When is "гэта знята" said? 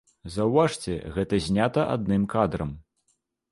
1.17-1.85